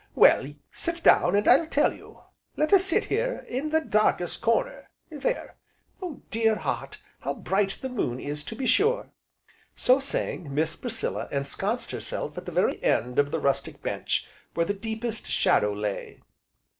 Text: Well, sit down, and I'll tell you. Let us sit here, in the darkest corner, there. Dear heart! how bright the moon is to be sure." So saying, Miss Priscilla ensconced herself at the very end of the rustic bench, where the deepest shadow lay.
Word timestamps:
Well, 0.15 0.55
sit 0.71 1.03
down, 1.03 1.35
and 1.35 1.47
I'll 1.47 1.67
tell 1.67 1.93
you. 1.93 2.21
Let 2.57 2.73
us 2.73 2.85
sit 2.85 3.03
here, 3.05 3.45
in 3.47 3.69
the 3.69 3.79
darkest 3.79 4.41
corner, 4.41 4.89
there. 5.11 5.57
Dear 6.31 6.55
heart! 6.55 7.03
how 7.19 7.35
bright 7.35 7.77
the 7.81 7.87
moon 7.87 8.19
is 8.19 8.43
to 8.45 8.55
be 8.55 8.65
sure." 8.65 9.11
So 9.75 9.99
saying, 9.99 10.51
Miss 10.55 10.75
Priscilla 10.75 11.27
ensconced 11.31 11.91
herself 11.91 12.35
at 12.35 12.47
the 12.47 12.51
very 12.51 12.81
end 12.83 13.19
of 13.19 13.29
the 13.29 13.37
rustic 13.39 13.83
bench, 13.83 14.27
where 14.55 14.65
the 14.65 14.73
deepest 14.73 15.27
shadow 15.27 15.71
lay. 15.71 16.21